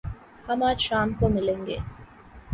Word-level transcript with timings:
ہم 0.47 0.59
آج 0.69 0.77
شام 0.81 1.09
کو 1.19 1.25
ملیں 1.29 1.65
گے 1.65 1.77